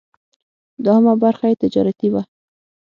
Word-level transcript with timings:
دوهمه 0.83 1.13
برخه 1.23 1.45
یې 1.49 1.59
تجارتي 1.63 2.07
وه. 2.13 2.21